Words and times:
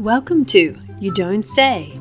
Welcome 0.00 0.46
to 0.46 0.78
You 0.98 1.12
Don't 1.12 1.44
Say. 1.44 2.00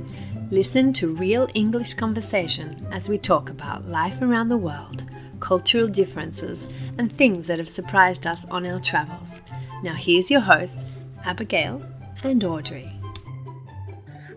Listen 0.52 0.94
to 0.94 1.14
real 1.14 1.50
English 1.54 1.96
conversation 1.96 2.88
as 2.94 3.10
we 3.10 3.18
talk 3.18 3.50
about 3.50 3.90
life 3.90 4.22
around 4.22 4.48
the 4.48 4.56
world, 4.56 5.04
cultural 5.42 5.90
differences, 5.90 6.66
and 6.98 7.12
things 7.12 7.48
that 7.48 7.58
have 7.60 7.68
surprised 7.68 8.26
us 8.26 8.46
on 8.50 8.66
our 8.66 8.80
travels. 8.80 9.42
Now, 9.84 9.96
here's 9.96 10.32
your 10.32 10.40
hosts, 10.40 10.82
Abigail 11.26 11.84
and 12.24 12.42
Audrey. 12.42 12.99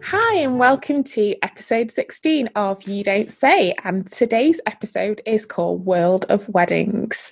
Hi, 0.04 0.40
and 0.40 0.58
welcome 0.58 1.04
to 1.04 1.36
episode 1.42 1.92
16 1.92 2.48
of 2.56 2.82
You 2.88 3.04
Don't 3.04 3.30
Say. 3.30 3.72
And 3.84 4.04
today's 4.10 4.60
episode 4.66 5.22
is 5.26 5.46
called 5.46 5.86
World 5.86 6.26
of 6.28 6.48
Weddings. 6.48 7.30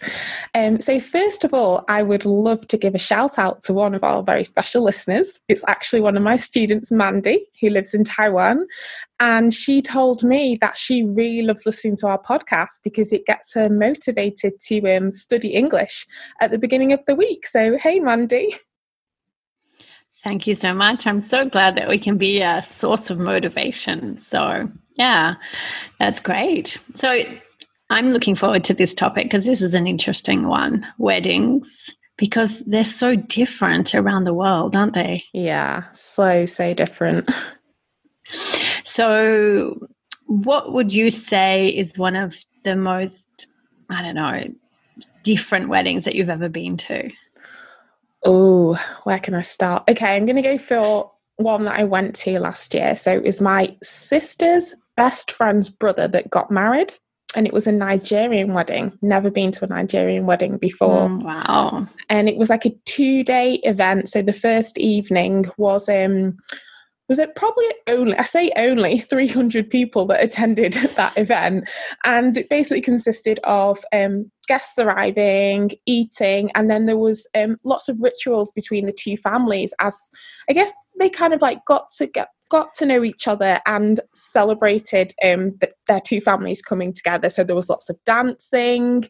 Um, 0.55 0.81
so, 0.81 1.01
first 1.01 1.43
of 1.43 1.53
all, 1.53 1.85
I 1.89 2.05
would 2.05 2.25
love 2.25 2.69
to 2.69 2.79
give 2.79 2.95
a 2.95 2.99
shout 2.99 3.41
out 3.41 3.61
to 3.63 3.75
one 3.75 3.93
of 3.93 4.05
our 4.05 4.23
very 4.23 4.45
special 4.45 4.85
listeners. 4.85 5.41
It's 5.49 5.65
actually 5.67 6.01
one 6.01 6.17
of 6.17 6.23
my 6.23 6.37
students, 6.37 6.93
Mandy, 6.93 7.45
who 7.61 7.71
lives 7.71 7.93
in 7.93 8.05
Taiwan. 8.05 8.65
And 9.19 9.53
she 9.53 9.83
told 9.83 10.23
me 10.23 10.57
that 10.61 10.77
she 10.77 11.03
really 11.03 11.43
loves 11.43 11.67
listening 11.67 11.97
to 11.97 12.07
our 12.07 12.23
podcast 12.23 12.83
because 12.85 13.13
it 13.13 13.27
gets 13.27 13.53
her 13.53 13.69
motivated 13.69 14.61
to 14.69 14.97
um, 14.97 15.11
study 15.11 15.49
English 15.49 16.07
at 16.41 16.53
the 16.53 16.59
beginning 16.59 16.93
of 16.93 17.05
the 17.07 17.17
week. 17.17 17.49
So, 17.49 17.77
hey, 17.79 17.99
Mandy. 17.99 18.55
Thank 20.23 20.47
you 20.47 20.55
so 20.55 20.75
much. 20.75 21.07
I'm 21.07 21.21
so 21.21 21.47
glad 21.49 21.77
that 21.77 21.89
we 21.89 21.99
can 21.99 22.19
be 22.19 22.43
a 22.43 22.63
source 22.63 23.09
of 23.11 23.19
motivation. 23.19 24.21
So, 24.21 24.69
yeah, 24.97 25.35
that's 25.99 26.21
great. 26.21 26.77
So, 26.95 27.23
I'm 27.89 28.13
looking 28.13 28.37
forward 28.37 28.63
to 28.65 28.75
this 28.75 28.95
topic 28.95 29.25
because 29.25 29.47
this 29.47 29.63
is 29.63 29.75
an 29.75 29.87
interesting 29.87 30.47
one 30.47 30.87
weddings, 30.99 31.91
because 32.17 32.61
they're 32.67 32.85
so 32.85 33.17
different 33.17 33.95
around 33.95 34.25
the 34.25 34.35
world, 34.35 34.77
aren't 34.77 34.95
they? 34.95 35.25
Yeah, 35.33 35.91
so, 35.93 36.45
so 36.45 36.75
different. 36.75 37.29
So, 38.85 39.89
what 40.27 40.73
would 40.73 40.95
you 40.95 41.11
say 41.11 41.69
is 41.69 41.99
one 41.99 42.17
of 42.17 42.37
the 42.65 42.77
most, 42.77 43.47
I 43.89 44.03
don't 44.03 44.15
know, 44.15 44.45
different 45.25 45.69
weddings 45.69 46.05
that 46.05 46.15
you've 46.15 46.31
ever 46.31 46.49
been 46.49 46.77
to? 46.77 47.11
Oh, 48.25 48.77
where 49.05 49.19
can 49.19 49.35
I 49.35 49.43
start? 49.43 49.85
Okay, 49.89 50.17
I'm 50.17 50.27
going 50.27 50.37
to 50.37 50.43
go 50.43 50.59
for 50.59 51.11
one 51.37 51.65
that 51.65 51.79
I 51.79 51.85
went 51.85 52.15
to 52.17 52.39
last 52.39 52.75
year. 52.75 52.97
So 52.97 53.13
it 53.13 53.23
was 53.23 53.41
my 53.41 53.77
sister's 53.83 54.75
best 54.97 55.31
friend's 55.31 55.71
brother 55.71 56.07
that 56.09 56.31
got 56.31 56.51
married. 56.51 56.93
And 57.37 57.47
it 57.47 57.53
was 57.53 57.67
a 57.67 57.73
Nigerian 57.73 58.55
wedding. 58.55 58.93
Never 59.03 59.31
been 59.31 59.53
to 59.53 59.65
a 59.65 59.69
Nigerian 59.69 60.27
wedding 60.27 60.59
before. 60.59 61.09
Mm, 61.09 61.23
wow. 61.23 61.87
And 62.09 62.29
it 62.29 62.37
was 62.37 62.51
like 62.51 62.67
a 62.67 62.77
two 62.87 63.23
day 63.23 63.55
event. 63.63 64.09
So 64.09 64.21
the 64.21 64.33
first 64.33 64.79
evening 64.79 65.47
was 65.57 65.89
um 65.89 66.37
was 67.09 67.19
it 67.19 67.35
probably 67.35 67.67
only 67.89 68.17
i 68.17 68.23
say 68.23 68.53
only 68.57 68.99
300 69.11 69.69
people 69.69 70.07
that 70.07 70.23
attended 70.23 70.73
that 70.97 71.13
event 71.19 71.69
and 72.05 72.37
it 72.37 72.49
basically 72.49 72.81
consisted 72.81 73.41
of 73.43 73.85
um, 73.93 74.31
guests 74.51 74.81
arriving 74.81 75.71
eating 75.87 76.51
and 76.57 76.69
then 76.69 76.87
there 76.87 76.97
was 76.97 77.29
um, 77.37 77.57
lots 77.63 77.89
of 77.89 78.03
rituals 78.03 78.51
between 78.51 78.85
the 78.85 78.93
two 78.93 79.17
families 79.17 79.73
as 79.79 79.97
i 80.49 80.53
guess 80.53 80.73
they 80.99 81.09
kind 81.09 81.33
of 81.33 81.41
like 81.41 81.65
got 81.67 81.89
to 81.89 82.05
get 82.09 82.31
got 82.51 82.75
to 82.75 82.85
know 82.85 83.03
each 83.03 83.27
other 83.27 83.61
and 83.65 84.01
celebrated 84.15 85.13
um, 85.25 85.57
the, 85.61 85.71
their 85.87 86.01
two 86.01 86.21
families 86.21 86.61
coming 86.61 86.93
together. 86.93 87.31
So 87.31 87.45
there 87.45 87.57
was 87.57 87.71
lots 87.71 87.89
of 87.89 87.97
dancing. 88.05 89.09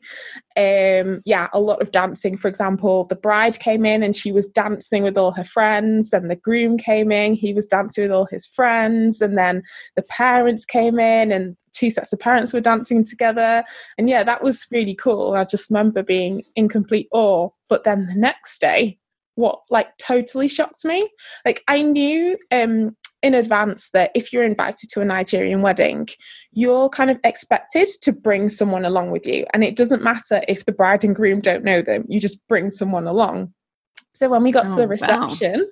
Um, 0.56 1.22
yeah, 1.24 1.48
a 1.52 1.58
lot 1.58 1.82
of 1.82 1.90
dancing. 1.90 2.36
For 2.36 2.48
example, 2.48 3.04
the 3.04 3.16
bride 3.16 3.58
came 3.58 3.84
in 3.84 4.02
and 4.02 4.14
she 4.14 4.30
was 4.30 4.48
dancing 4.48 5.02
with 5.02 5.18
all 5.18 5.32
her 5.32 5.44
friends. 5.44 6.10
Then 6.10 6.28
the 6.28 6.36
groom 6.36 6.78
came 6.78 7.10
in, 7.10 7.34
he 7.34 7.52
was 7.52 7.66
dancing 7.66 8.04
with 8.04 8.12
all 8.12 8.26
his 8.26 8.46
friends. 8.46 9.20
And 9.20 9.36
then 9.36 9.62
the 9.96 10.02
parents 10.02 10.64
came 10.64 11.00
in 11.00 11.32
and 11.32 11.56
two 11.72 11.90
sets 11.90 12.12
of 12.12 12.20
parents 12.20 12.52
were 12.52 12.60
dancing 12.60 13.04
together. 13.04 13.64
And 13.96 14.08
yeah, 14.08 14.22
that 14.22 14.42
was 14.42 14.66
really 14.70 14.94
cool. 14.94 15.32
I 15.32 15.44
just 15.44 15.70
remember 15.70 16.02
being 16.02 16.44
in 16.54 16.68
complete 16.68 17.08
awe. 17.10 17.48
But 17.68 17.84
then 17.84 18.06
the 18.06 18.14
next 18.16 18.60
day, 18.60 18.98
what 19.36 19.60
like 19.70 19.96
totally 19.96 20.48
shocked 20.48 20.84
me 20.84 21.08
like 21.46 21.62
i 21.66 21.80
knew 21.80 22.36
um 22.50 22.94
in 23.22 23.34
advance 23.34 23.90
that 23.90 24.10
if 24.14 24.32
you're 24.32 24.44
invited 24.44 24.88
to 24.90 25.00
a 25.00 25.04
Nigerian 25.04 25.62
wedding, 25.62 26.08
you're 26.52 26.88
kind 26.88 27.10
of 27.10 27.18
expected 27.24 27.88
to 28.02 28.12
bring 28.12 28.48
someone 28.48 28.84
along 28.84 29.10
with 29.10 29.26
you. 29.26 29.46
And 29.52 29.62
it 29.62 29.76
doesn't 29.76 30.02
matter 30.02 30.42
if 30.48 30.64
the 30.64 30.72
bride 30.72 31.04
and 31.04 31.14
groom 31.14 31.40
don't 31.40 31.64
know 31.64 31.82
them, 31.82 32.04
you 32.08 32.20
just 32.20 32.46
bring 32.48 32.70
someone 32.70 33.06
along. 33.06 33.52
So 34.14 34.28
when 34.28 34.42
we 34.42 34.52
got 34.52 34.66
oh, 34.66 34.70
to 34.70 34.74
the 34.76 34.82
oh, 34.82 34.86
reception, 34.86 35.60
wow. 35.60 35.66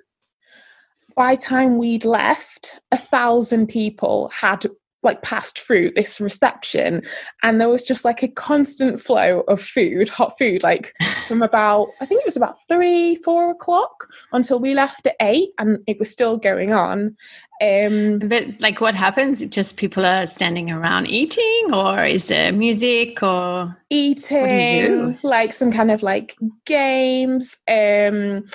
by 1.15 1.35
time 1.35 1.77
we'd 1.77 2.05
left, 2.05 2.79
a 2.91 2.97
thousand 2.97 3.67
people 3.67 4.29
had 4.29 4.65
like 5.03 5.21
passed 5.21 5.59
through 5.59 5.91
this 5.95 6.19
reception 6.19 7.01
and 7.43 7.59
there 7.59 7.69
was 7.69 7.83
just 7.83 8.03
like 8.03 8.21
a 8.23 8.27
constant 8.27 8.99
flow 8.99 9.41
of 9.47 9.61
food 9.61 10.09
hot 10.09 10.37
food 10.37 10.61
like 10.63 10.93
from 11.27 11.41
about 11.41 11.87
i 12.01 12.05
think 12.05 12.19
it 12.19 12.25
was 12.25 12.37
about 12.37 12.55
three 12.67 13.15
four 13.15 13.51
o'clock 13.51 14.07
until 14.33 14.59
we 14.59 14.73
left 14.73 15.07
at 15.07 15.15
eight 15.21 15.49
and 15.57 15.79
it 15.87 15.97
was 15.99 16.09
still 16.09 16.37
going 16.37 16.73
on. 16.73 17.15
Um 17.61 18.19
but 18.19 18.45
like 18.59 18.79
what 18.79 18.95
happens? 18.95 19.39
Just 19.47 19.75
people 19.75 20.05
are 20.05 20.25
standing 20.27 20.71
around 20.71 21.07
eating 21.07 21.73
or 21.73 22.05
is 22.05 22.27
there 22.27 22.51
music 22.51 23.21
or 23.21 23.75
eating 23.89 25.19
like 25.23 25.53
some 25.53 25.71
kind 25.71 25.91
of 25.91 26.01
like 26.03 26.35
games. 26.65 27.57
Um 27.67 28.45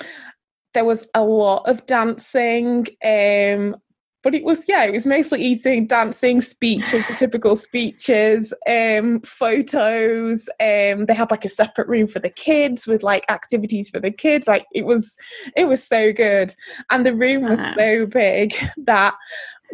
there 0.72 0.84
was 0.84 1.06
a 1.14 1.22
lot 1.22 1.68
of 1.68 1.86
dancing. 1.86 2.86
Um 3.04 3.76
but 4.24 4.34
it 4.34 4.42
was 4.42 4.64
yeah 4.68 4.82
it 4.84 4.92
was 4.92 5.06
mostly 5.06 5.40
eating 5.40 5.86
dancing 5.86 6.40
speeches 6.40 7.06
the 7.06 7.14
typical 7.14 7.54
speeches 7.54 8.52
um 8.68 9.20
photos 9.20 10.48
um 10.60 11.06
they 11.06 11.14
had 11.14 11.30
like 11.30 11.44
a 11.44 11.48
separate 11.48 11.86
room 11.86 12.08
for 12.08 12.18
the 12.18 12.30
kids 12.30 12.86
with 12.86 13.02
like 13.02 13.24
activities 13.30 13.90
for 13.90 14.00
the 14.00 14.10
kids 14.10 14.48
like 14.48 14.66
it 14.72 14.84
was 14.84 15.16
it 15.56 15.66
was 15.66 15.82
so 15.82 16.12
good. 16.12 16.54
And 16.90 17.04
the 17.04 17.14
room 17.14 17.48
was 17.48 17.60
so 17.74 18.06
big 18.06 18.54
that 18.78 19.14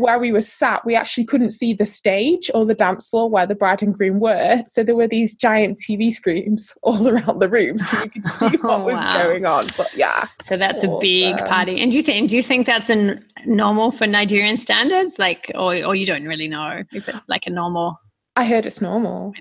where 0.00 0.18
we 0.18 0.32
were 0.32 0.40
sat, 0.40 0.84
we 0.84 0.94
actually 0.94 1.24
couldn't 1.24 1.50
see 1.50 1.72
the 1.74 1.84
stage 1.84 2.50
or 2.54 2.64
the 2.64 2.74
dance 2.74 3.08
floor 3.08 3.28
where 3.28 3.46
the 3.46 3.54
bride 3.54 3.82
and 3.82 3.94
groom 3.94 4.20
were. 4.20 4.64
So 4.66 4.82
there 4.82 4.96
were 4.96 5.06
these 5.06 5.36
giant 5.36 5.78
TV 5.78 6.12
screens 6.12 6.76
all 6.82 7.08
around 7.08 7.40
the 7.40 7.48
room, 7.48 7.78
so 7.78 8.02
you 8.02 8.10
could 8.10 8.24
see 8.24 8.46
what 8.60 8.80
oh, 8.80 8.84
was 8.84 8.94
wow. 8.94 9.22
going 9.22 9.46
on. 9.46 9.68
But 9.76 9.94
yeah, 9.94 10.28
so 10.42 10.56
that's 10.56 10.78
awesome. 10.78 10.90
a 10.92 11.00
big 11.00 11.36
party. 11.38 11.80
And 11.80 11.90
do 11.90 11.96
you 11.96 12.02
think 12.02 12.30
do 12.30 12.36
you 12.36 12.42
think 12.42 12.66
that's 12.66 12.90
an 12.90 13.24
normal 13.46 13.90
for 13.90 14.06
Nigerian 14.06 14.56
standards, 14.56 15.18
like, 15.18 15.50
or 15.54 15.74
or 15.84 15.94
you 15.94 16.06
don't 16.06 16.24
really 16.24 16.48
know 16.48 16.82
if 16.92 17.08
it's 17.08 17.28
like 17.28 17.46
a 17.46 17.50
normal? 17.50 18.00
I 18.36 18.44
heard 18.44 18.66
it's 18.66 18.80
normal. 18.80 19.32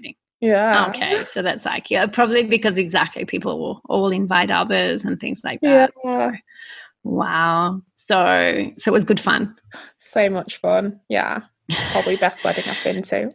Yeah. 0.41 0.87
Okay. 0.89 1.15
So 1.15 1.41
that's 1.41 1.65
like, 1.65 1.91
yeah, 1.91 2.05
probably 2.05 2.43
because 2.43 2.77
exactly 2.77 3.25
people 3.25 3.59
will 3.59 3.81
all 3.89 4.11
invite 4.11 4.49
others 4.49 5.03
and 5.03 5.19
things 5.19 5.41
like 5.43 5.59
that. 5.61 5.91
Yeah. 6.03 6.31
So, 6.31 6.37
wow. 7.03 7.81
So, 7.95 8.71
so 8.77 8.91
it 8.91 8.93
was 8.93 9.03
good 9.03 9.19
fun. 9.19 9.55
So 9.99 10.29
much 10.29 10.57
fun. 10.57 10.99
Yeah. 11.09 11.41
Probably 11.91 12.15
best 12.17 12.43
wedding 12.43 12.65
I've 12.67 12.83
been 12.83 13.01
to. 13.03 13.31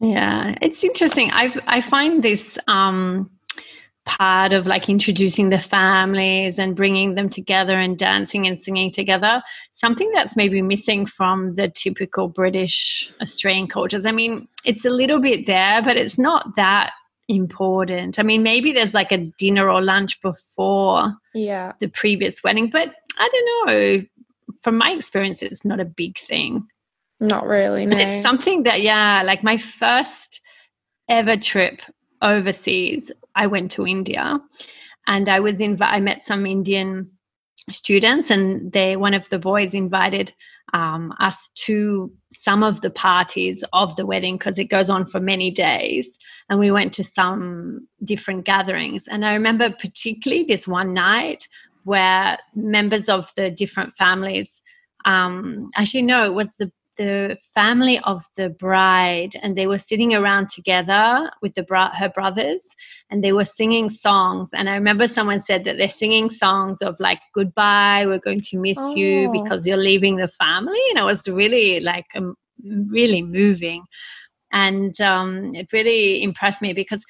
Yeah. 0.00 0.56
It's 0.60 0.82
interesting. 0.82 1.30
i 1.32 1.54
I 1.66 1.80
find 1.80 2.22
this, 2.22 2.58
um, 2.68 3.30
part 4.04 4.52
of 4.52 4.66
like 4.66 4.88
introducing 4.88 5.50
the 5.50 5.60
families 5.60 6.58
and 6.58 6.74
bringing 6.74 7.14
them 7.14 7.28
together 7.28 7.78
and 7.78 7.96
dancing 7.96 8.48
and 8.48 8.58
singing 8.58 8.90
together 8.90 9.40
something 9.74 10.10
that's 10.12 10.34
maybe 10.34 10.60
missing 10.60 11.06
from 11.06 11.54
the 11.54 11.68
typical 11.68 12.26
british 12.26 13.08
australian 13.20 13.68
cultures 13.68 14.04
i 14.04 14.10
mean 14.10 14.48
it's 14.64 14.84
a 14.84 14.90
little 14.90 15.20
bit 15.20 15.46
there 15.46 15.80
but 15.82 15.96
it's 15.96 16.18
not 16.18 16.56
that 16.56 16.90
important. 17.34 18.18
I 18.18 18.22
mean 18.22 18.42
maybe 18.42 18.72
there's 18.72 18.94
like 18.94 19.12
a 19.12 19.18
dinner 19.38 19.70
or 19.70 19.82
lunch 19.82 20.20
before 20.20 21.14
yeah. 21.34 21.72
the 21.80 21.88
previous 21.88 22.42
wedding 22.42 22.70
but 22.70 22.94
i 23.18 23.28
don't 23.28 23.66
know. 23.66 24.04
From 24.62 24.78
my 24.78 24.90
experience 24.92 25.42
it's 25.42 25.64
not 25.64 25.80
a 25.80 25.84
big 25.84 26.18
thing. 26.18 26.66
Not 27.20 27.46
really 27.46 27.86
no. 27.86 27.96
But 27.96 28.06
it's 28.06 28.22
something 28.22 28.64
that 28.64 28.82
yeah 28.82 29.22
like 29.24 29.42
my 29.42 29.58
first 29.58 30.40
ever 31.08 31.36
trip 31.36 31.82
overseas, 32.22 33.10
I 33.34 33.46
went 33.46 33.72
to 33.72 33.86
India 33.86 34.40
and 35.06 35.28
I 35.28 35.40
was 35.40 35.60
in, 35.60 35.76
I 35.82 36.00
met 36.00 36.24
some 36.24 36.46
Indian 36.46 37.10
students 37.70 38.30
and 38.30 38.72
they, 38.72 38.96
one 38.96 39.14
of 39.14 39.28
the 39.28 39.38
boys 39.38 39.74
invited 39.74 40.32
um, 40.72 41.12
us 41.20 41.50
to 41.54 42.10
some 42.32 42.62
of 42.62 42.80
the 42.80 42.90
parties 42.90 43.62
of 43.72 43.94
the 43.96 44.06
wedding 44.06 44.36
because 44.36 44.58
it 44.58 44.64
goes 44.64 44.88
on 44.88 45.04
for 45.06 45.20
many 45.20 45.50
days. 45.50 46.18
And 46.48 46.58
we 46.58 46.70
went 46.70 46.92
to 46.94 47.04
some 47.04 47.86
different 48.04 48.44
gatherings. 48.44 49.04
And 49.08 49.24
I 49.24 49.34
remember 49.34 49.70
particularly 49.70 50.44
this 50.44 50.66
one 50.66 50.94
night 50.94 51.46
where 51.84 52.38
members 52.54 53.08
of 53.08 53.32
the 53.36 53.50
different 53.50 53.92
families 53.92 54.62
um, 55.04 55.68
actually 55.74 56.02
no 56.02 56.24
it 56.24 56.34
was 56.34 56.54
the 56.58 56.70
the 56.96 57.36
family 57.54 57.98
of 58.00 58.24
the 58.36 58.48
bride 58.48 59.30
and 59.42 59.56
they 59.56 59.66
were 59.66 59.78
sitting 59.78 60.14
around 60.14 60.48
together 60.50 61.30
with 61.40 61.54
the 61.54 61.64
her 61.94 62.08
brothers 62.08 62.62
and 63.10 63.22
they 63.22 63.32
were 63.32 63.44
singing 63.44 63.88
songs. 63.88 64.50
And 64.52 64.68
i 64.68 64.74
remember 64.74 65.08
someone 65.08 65.40
said 65.40 65.64
that 65.64 65.76
they're 65.78 65.88
singing 65.88 66.30
songs 66.30 66.82
of 66.82 66.98
like 67.00 67.20
goodbye 67.34 68.06
we're 68.06 68.18
going 68.18 68.42
to 68.42 68.58
miss 68.58 68.78
oh. 68.78 68.94
you 68.94 69.30
because 69.32 69.66
you're 69.66 69.76
leaving 69.76 70.16
the 70.16 70.28
family. 70.28 70.80
And 70.90 70.98
it 70.98 71.04
was 71.04 71.26
really 71.28 71.80
like 71.80 72.06
um, 72.14 72.36
really 72.62 73.22
moving. 73.22 73.84
And 74.52 75.00
um, 75.00 75.54
it 75.54 75.72
really 75.72 76.22
impressed 76.22 76.60
me 76.60 76.72
because 76.74 77.04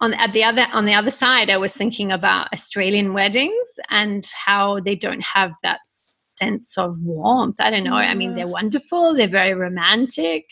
on 0.00 0.14
at 0.14 0.32
the 0.32 0.44
other 0.44 0.66
on 0.72 0.84
the 0.84 0.94
other 0.94 1.10
side 1.10 1.50
i 1.50 1.56
was 1.56 1.72
thinking 1.72 2.12
about 2.12 2.46
australian 2.52 3.12
weddings 3.12 3.68
and 3.90 4.26
how 4.46 4.78
they 4.80 4.94
don't 4.94 5.22
have 5.22 5.50
that 5.62 5.80
sense 6.38 6.78
of 6.78 7.00
warmth. 7.02 7.60
I 7.60 7.70
don't 7.70 7.84
know. 7.84 7.94
I 7.96 8.14
mean, 8.14 8.34
they're 8.34 8.48
wonderful, 8.48 9.14
they're 9.14 9.28
very 9.28 9.54
romantic. 9.54 10.44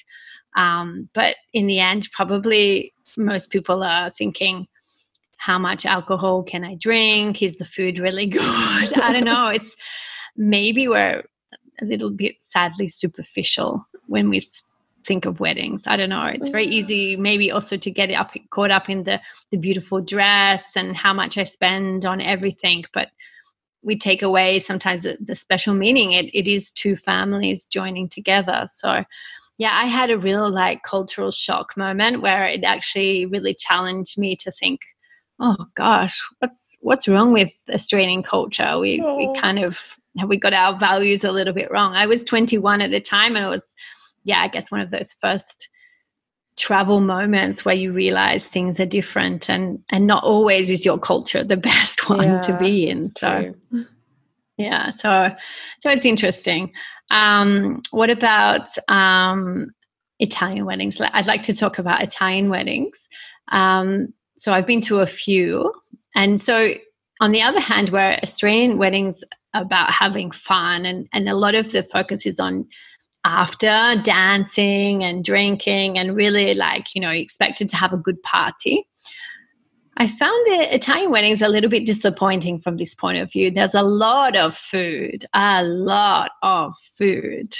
Um, 0.57 1.09
but 1.15 1.37
in 1.53 1.67
the 1.67 1.81
end, 1.81 2.09
probably 2.13 2.93
most 3.17 3.51
people 3.51 3.83
are 3.83 4.11
thinking, 4.11 4.67
how 5.37 5.59
much 5.59 5.85
alcohol 5.85 6.43
can 6.43 6.65
I 6.65 6.77
drink? 6.77 7.43
Is 7.43 7.59
the 7.59 7.65
food 7.65 7.99
really 7.99 8.27
good? 8.39 8.43
I 8.43 9.13
don't 9.13 9.25
know. 9.25 9.49
It's 9.49 9.75
maybe 10.37 10.89
we're 10.89 11.23
a 11.81 11.85
little 11.85 12.11
bit 12.11 12.37
sadly 12.41 12.89
superficial 12.89 13.87
when 14.07 14.31
we 14.31 14.41
think 15.07 15.25
of 15.25 15.41
weddings. 15.41 15.85
I 15.87 15.97
don't 15.97 16.09
know. 16.09 16.25
It's 16.27 16.49
very 16.49 16.67
easy, 16.67 17.17
maybe 17.17 17.51
also 17.51 17.77
to 17.77 17.91
get 17.91 18.11
up 18.11 18.33
caught 18.51 18.71
up 18.71 18.89
in 18.89 19.05
the 19.05 19.21
the 19.51 19.57
beautiful 19.57 20.01
dress 20.01 20.65
and 20.75 20.97
how 20.97 21.13
much 21.13 21.39
I 21.39 21.45
spend 21.45 22.05
on 22.05 22.21
everything. 22.21 22.85
But 22.93 23.09
we 23.87 23.97
take 23.97 24.21
away 24.21 24.59
sometimes 24.59 25.05
the, 25.05 25.17
the 25.25 25.37
special 25.37 25.73
meaning. 25.73 26.13
It, 26.13 26.27
it 26.35 26.49
is 26.49 26.73
two 26.73 26.97
families 26.97 27.65
joining 27.67 28.09
together. 28.09 28.67
So, 28.69 29.05
yeah, 29.59 29.71
I 29.73 29.87
had 29.87 30.11
a 30.11 30.19
real 30.19 30.51
like 30.51 30.83
cultural 30.83 31.31
shock 31.31 31.77
moment 31.77 32.21
where 32.21 32.47
it 32.47 32.65
actually 32.65 33.27
really 33.27 33.55
challenged 33.55 34.19
me 34.19 34.35
to 34.37 34.51
think, 34.51 34.81
oh 35.39 35.67
gosh, 35.77 36.21
what's 36.41 36.77
what's 36.81 37.07
wrong 37.07 37.33
with 37.33 37.53
Australian 37.73 38.25
culture? 38.25 38.79
We 38.79 39.01
oh. 39.01 39.17
we 39.17 39.41
kind 39.41 39.61
of 39.61 39.79
have 40.19 40.29
we 40.29 40.39
got 40.39 40.53
our 40.53 40.77
values 40.79 41.23
a 41.23 41.31
little 41.31 41.55
bit 41.55 41.71
wrong. 41.71 41.95
I 41.95 42.07
was 42.07 42.25
21 42.25 42.81
at 42.81 42.91
the 42.91 43.01
time, 43.01 43.37
and 43.37 43.47
it 43.47 43.49
was, 43.49 43.65
yeah, 44.25 44.41
I 44.41 44.49
guess 44.49 44.71
one 44.71 44.81
of 44.81 44.91
those 44.91 45.13
first 45.13 45.69
travel 46.57 47.01
moments 47.01 47.65
where 47.65 47.75
you 47.75 47.93
realize 47.93 48.45
things 48.47 48.81
are 48.81 48.87
different 48.87 49.49
and 49.51 49.79
and 49.91 50.07
not 50.07 50.25
always 50.25 50.71
is 50.71 50.85
your 50.85 50.99
culture 50.99 51.45
the 51.45 51.57
best 51.73 52.09
one 52.09 52.29
yeah, 52.29 52.41
to 52.41 52.59
be 52.59 52.89
in 52.89 53.11
so 53.11 53.55
true. 53.71 53.87
yeah 54.57 54.91
so 54.91 55.29
so 55.81 55.91
it's 55.91 56.05
interesting. 56.05 56.73
Um 57.11 57.83
what 57.91 58.11
about 58.11 58.69
um 58.89 59.71
italian 60.19 60.65
weddings? 60.65 60.99
I'd 61.01 61.27
like 61.27 61.43
to 61.45 61.55
talk 61.55 61.79
about 61.79 62.03
italian 62.03 62.49
weddings. 62.49 62.97
Um 63.53 64.13
so 64.39 64.53
i've 64.53 64.67
been 64.67 64.81
to 64.83 65.01
a 65.01 65.07
few. 65.07 65.73
And 66.15 66.41
so 66.41 66.73
on 67.21 67.33
the 67.33 67.43
other 67.43 67.61
hand 67.61 67.91
where 67.91 68.19
australian 68.23 68.79
weddings 68.79 69.23
about 69.53 69.91
having 69.91 70.31
fun 70.31 70.87
and 70.87 71.07
and 71.13 71.29
a 71.29 71.35
lot 71.35 71.55
of 71.55 71.73
the 71.73 71.83
focus 71.83 72.25
is 72.25 72.41
on 72.41 72.67
after 73.27 74.01
dancing 74.05 75.03
and 75.03 75.25
drinking 75.25 75.99
and 75.99 76.15
really 76.15 76.55
like, 76.55 76.95
you 76.95 77.01
know, 77.01 77.11
expected 77.11 77.69
to 77.69 77.77
have 77.77 77.93
a 77.93 77.97
good 77.97 78.23
party. 78.23 78.87
I 79.97 80.07
found 80.07 80.47
the 80.47 80.73
Italian 80.73 81.11
weddings 81.11 81.43
a 81.43 81.49
little 81.49 81.69
bit 81.69 81.87
disappointing 81.87 82.61
from 82.61 82.77
this 82.77 82.95
point 82.95 83.19
of 83.19 83.33
view. 83.33 83.51
There's 83.51 83.75
a 83.75 83.83
lot 83.83 84.37
of 84.37 84.57
food, 84.57 85.27
a 85.35 85.65
lot 85.65 86.31
of 86.43 86.77
food, 86.79 87.57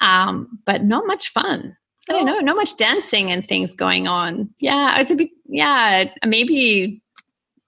um, 0.00 0.58
but 0.64 0.84
not 0.84 1.06
much 1.06 1.28
fun. 1.28 1.76
I 2.08 2.14
don't 2.14 2.24
know, 2.24 2.38
not 2.38 2.56
much 2.56 2.78
dancing 2.78 3.30
and 3.30 3.46
things 3.46 3.74
going 3.74 4.08
on. 4.08 4.48
Yeah, 4.60 4.92
I 4.94 4.98
was 4.98 5.10
a 5.10 5.14
bit, 5.14 5.28
yeah, 5.44 6.04
maybe 6.24 7.02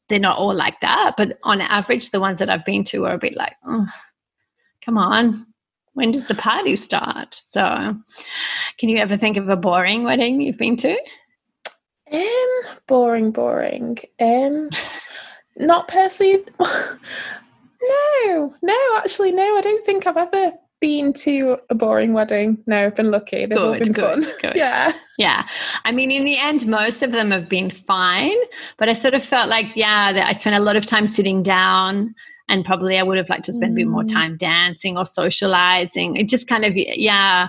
they're 0.09 0.19
not 0.19 0.39
all 0.39 0.55
like 0.55 0.81
that, 0.81 1.15
but 1.19 1.39
on 1.43 1.61
average, 1.61 2.11
the 2.11 2.21
ones 2.21 2.39
that 2.39 2.49
I've 2.49 2.65
been 2.65 2.85
to 2.85 3.05
are 3.05 3.15
a 3.15 3.19
bit 3.19 3.37
like, 3.37 3.55
oh, 3.67 3.87
come 4.83 4.97
on, 4.97 5.47
when 5.95 6.13
does 6.13 6.29
the 6.29 6.35
party 6.35 6.77
start? 6.77 7.41
So, 7.51 7.97
can 8.79 8.89
you 8.89 8.99
ever 8.99 9.17
think 9.17 9.37
of 9.37 9.49
a 9.49 9.57
boring 9.57 10.05
wedding 10.05 10.41
you've 10.41 10.59
been 10.59 10.77
to? 10.79 10.97
Um, 12.13 12.77
boring, 12.87 13.31
boring. 13.31 13.99
Um, 14.21 14.71
not 15.57 15.89
personally. 15.89 16.45
no, 16.61 18.55
no, 18.63 18.97
actually, 18.97 19.33
no. 19.33 19.57
I 19.57 19.61
don't 19.63 19.85
think 19.85 20.07
I've 20.07 20.17
ever 20.17 20.53
been 20.81 21.13
to 21.15 21.57
a 21.71 21.75
boring 21.75 22.13
wedding. 22.13 22.59
No, 22.67 22.87
I've 22.87 22.97
been 22.97 23.11
lucky. 23.11 23.47
They've 23.47 23.51
good, 23.51 23.59
all 23.59 23.79
been 23.79 23.93
good, 23.93 24.25
fun. 24.25 24.39
Good. 24.43 24.55
Yeah. 24.57 24.93
Yeah. 25.17 25.49
I 25.85 25.93
mean, 25.93 26.11
in 26.11 26.25
the 26.25 26.37
end, 26.37 26.67
most 26.67 27.03
of 27.03 27.13
them 27.13 27.31
have 27.31 27.49
been 27.49 27.71
fine, 27.71 28.37
but 28.79 28.89
I 28.89 28.93
sort 28.93 29.15
of 29.15 29.25
felt 29.25 29.49
like, 29.49 29.67
yeah, 29.75 30.13
that 30.13 30.29
I 30.29 30.33
spent 30.33 30.57
a 30.57 30.61
lot 30.61 30.77
of 30.77 30.87
time 30.87 31.09
sitting 31.09 31.43
down 31.43 32.15
and 32.49 32.65
probably 32.65 32.99
I 32.99 33.03
would 33.03 33.19
have 33.19 33.29
liked 33.29 33.45
to 33.47 33.53
spend 33.53 33.73
mm. 33.73 33.77
a 33.77 33.81
bit 33.81 33.89
more 33.89 34.03
mm. 34.03 34.13
time 34.13 34.37
dancing 34.37 34.97
or 34.97 35.07
socializing. 35.07 36.17
It 36.17 36.29
just 36.29 36.47
kind 36.47 36.65
of 36.65 36.73
yeah, 36.77 37.49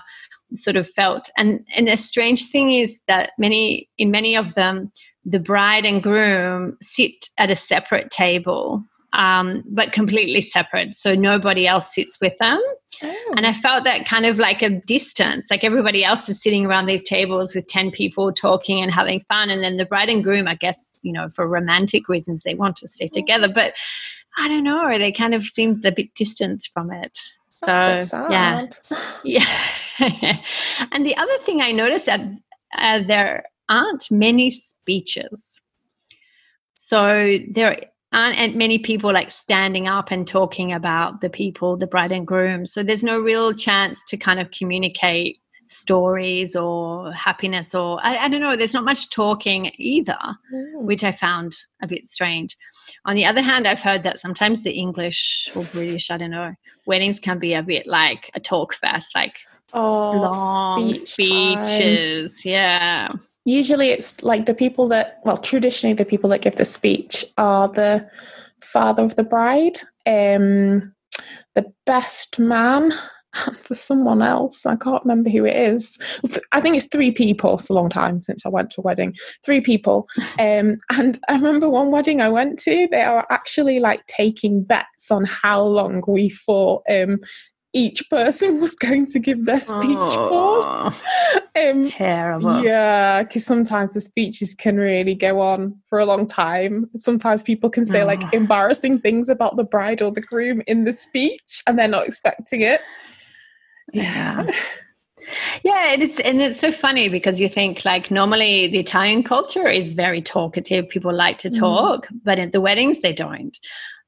sort 0.53 0.75
of 0.75 0.89
felt 0.89 1.29
and 1.37 1.65
and 1.75 1.89
a 1.89 1.97
strange 1.97 2.49
thing 2.49 2.73
is 2.73 2.99
that 3.07 3.31
many 3.37 3.89
in 3.97 4.11
many 4.11 4.35
of 4.35 4.53
them 4.53 4.91
the 5.25 5.39
bride 5.39 5.85
and 5.85 6.03
groom 6.03 6.77
sit 6.81 7.29
at 7.37 7.49
a 7.49 7.55
separate 7.55 8.11
table 8.11 8.83
um, 9.15 9.63
but 9.67 9.93
completely 9.93 10.41
separate. 10.41 10.93
So 10.93 11.15
nobody 11.15 11.65
else 11.65 11.93
sits 11.93 12.19
with 12.19 12.37
them. 12.37 12.61
Oh. 13.01 13.33
And 13.37 13.47
I 13.47 13.53
felt 13.53 13.85
that 13.85 14.05
kind 14.05 14.25
of 14.25 14.39
like 14.39 14.61
a 14.61 14.69
distance, 14.69 15.47
like 15.49 15.63
everybody 15.63 16.03
else 16.03 16.27
is 16.27 16.41
sitting 16.41 16.65
around 16.65 16.85
these 16.85 17.01
tables 17.01 17.55
with 17.55 17.67
10 17.67 17.91
people 17.91 18.33
talking 18.33 18.81
and 18.81 18.93
having 18.93 19.21
fun. 19.21 19.49
And 19.49 19.63
then 19.63 19.77
the 19.77 19.85
bride 19.85 20.09
and 20.09 20.23
groom, 20.23 20.47
I 20.47 20.55
guess, 20.55 20.99
you 21.01 21.13
know, 21.13 21.29
for 21.29 21.47
romantic 21.47 22.09
reasons, 22.09 22.43
they 22.43 22.55
want 22.55 22.75
to 22.77 22.87
stay 22.89 23.07
together. 23.07 23.47
But 23.47 23.75
I 24.37 24.47
don't 24.47 24.63
know, 24.63 24.97
they 24.97 25.11
kind 25.11 25.33
of 25.33 25.43
seemed 25.43 25.85
a 25.85 25.91
bit 25.91 26.13
distant 26.15 26.67
from 26.73 26.91
it. 26.91 27.17
That's 27.65 28.09
so 28.09 28.27
yeah, 28.29 28.67
yeah. 29.23 29.45
and 30.91 31.05
the 31.05 31.15
other 31.17 31.37
thing 31.43 31.61
I 31.61 31.71
noticed 31.71 32.05
that 32.05 32.21
uh, 32.77 32.99
there 33.07 33.45
aren't 33.69 34.11
many 34.11 34.51
speeches. 34.51 35.61
So 36.73 37.37
there 37.49 37.81
aren't 38.11 38.55
many 38.55 38.77
people 38.79 39.11
like 39.11 39.31
standing 39.31 39.87
up 39.87 40.11
and 40.11 40.27
talking 40.27 40.71
about 40.71 41.21
the 41.21 41.29
people, 41.29 41.77
the 41.77 41.87
bride 41.87 42.11
and 42.11 42.27
groom. 42.27 42.65
So 42.65 42.83
there's 42.83 43.03
no 43.03 43.19
real 43.19 43.53
chance 43.53 44.01
to 44.07 44.17
kind 44.17 44.39
of 44.39 44.51
communicate 44.51 45.39
stories 45.67 46.55
or 46.55 47.11
happiness 47.11 47.73
or 47.73 47.99
I, 48.03 48.17
I, 48.17 48.27
don't 48.27 48.41
know 48.41 48.55
there's 48.55 48.73
not 48.73 48.85
much 48.85 49.09
talking 49.09 49.71
either 49.77 50.17
mm. 50.53 50.81
which 50.81 51.03
i 51.03 51.11
found 51.11 51.55
a 51.81 51.87
bit 51.87 52.07
strange 52.07 52.57
on 53.05 53.15
the 53.15 53.25
other 53.25 53.41
hand 53.41 53.67
i've 53.67 53.81
heard 53.81 54.03
that 54.03 54.19
sometimes 54.19 54.63
the 54.63 54.71
english 54.71 55.49
or 55.55 55.63
british 55.65 56.11
i 56.11 56.17
don't 56.17 56.31
know 56.31 56.53
weddings 56.85 57.19
can 57.19 57.39
be 57.39 57.53
a 57.53 57.63
bit 57.63 57.87
like 57.87 58.29
a 58.35 58.39
talk 58.39 58.73
fest 58.73 59.15
like 59.15 59.37
oh, 59.73 60.11
long 60.11 60.93
speech 60.93 61.07
speeches 61.07 62.33
time. 62.43 62.51
yeah 62.51 63.07
usually 63.45 63.89
it's 63.89 64.21
like 64.23 64.45
the 64.45 64.53
people 64.53 64.87
that 64.87 65.19
well 65.25 65.37
traditionally 65.37 65.93
the 65.93 66.05
people 66.05 66.29
that 66.29 66.41
give 66.41 66.55
the 66.55 66.65
speech 66.65 67.25
are 67.37 67.67
the 67.69 68.07
father 68.61 69.03
of 69.03 69.15
the 69.15 69.23
bride 69.23 69.77
um 70.05 70.93
the 71.55 71.71
best 71.85 72.37
man 72.37 72.91
for 73.61 73.75
someone 73.75 74.21
else. 74.21 74.65
I 74.65 74.75
can't 74.75 75.03
remember 75.03 75.29
who 75.29 75.45
it 75.45 75.55
is. 75.55 75.97
I 76.51 76.61
think 76.61 76.75
it's 76.75 76.87
three 76.87 77.11
people. 77.11 77.55
It's 77.55 77.69
a 77.69 77.73
long 77.73 77.89
time 77.89 78.21
since 78.21 78.45
I 78.45 78.49
went 78.49 78.69
to 78.71 78.81
a 78.81 78.83
wedding. 78.83 79.15
Three 79.43 79.61
people. 79.61 80.07
Um, 80.37 80.77
and 80.91 81.17
I 81.29 81.35
remember 81.35 81.69
one 81.69 81.91
wedding 81.91 82.19
I 82.19 82.27
went 82.29 82.59
to, 82.59 82.87
they 82.91 83.01
are 83.01 83.25
actually 83.29 83.79
like 83.79 84.05
taking 84.07 84.63
bets 84.63 85.09
on 85.09 85.23
how 85.23 85.61
long 85.61 86.03
we 86.07 86.29
thought 86.29 86.83
um, 86.89 87.19
each 87.73 88.09
person 88.09 88.59
was 88.59 88.75
going 88.75 89.05
to 89.07 89.19
give 89.19 89.45
their 89.45 89.59
speech 89.59 89.97
oh, 89.97 90.91
for. 90.91 91.01
Um, 91.57 91.89
terrible. 91.89 92.61
Yeah, 92.61 93.23
because 93.23 93.45
sometimes 93.45 93.93
the 93.93 94.01
speeches 94.01 94.53
can 94.53 94.75
really 94.75 95.15
go 95.15 95.39
on 95.39 95.79
for 95.87 95.99
a 95.99 96.05
long 96.05 96.27
time. 96.27 96.89
Sometimes 96.97 97.41
people 97.41 97.69
can 97.69 97.85
say 97.85 98.01
oh. 98.01 98.07
like 98.07 98.21
embarrassing 98.33 98.99
things 98.99 99.29
about 99.29 99.55
the 99.55 99.63
bride 99.63 100.01
or 100.01 100.11
the 100.11 100.19
groom 100.19 100.61
in 100.67 100.83
the 100.83 100.91
speech 100.91 101.63
and 101.65 101.79
they're 101.79 101.87
not 101.87 102.05
expecting 102.05 102.59
it. 102.59 102.81
Yeah. 103.93 104.45
Yeah, 105.63 105.93
it's 105.93 106.19
and 106.19 106.41
it's 106.41 106.59
so 106.59 106.71
funny 106.71 107.09
because 107.09 107.39
you 107.39 107.49
think 107.49 107.83
like 107.83 108.11
normally 108.11 108.67
the 108.67 108.79
Italian 108.79 109.23
culture 109.23 109.67
is 109.67 109.93
very 109.93 110.21
talkative. 110.21 110.87
People 110.89 111.13
like 111.13 111.37
to 111.39 111.49
mm. 111.49 111.59
talk, 111.59 112.07
mm. 112.07 112.19
but 112.23 112.39
at 112.39 112.51
the 112.51 112.61
weddings 112.61 112.99
they 112.99 113.13
don't. 113.13 113.57